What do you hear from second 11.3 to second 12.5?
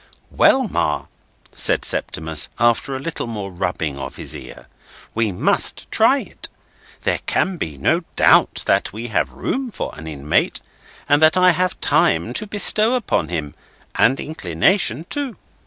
I have time to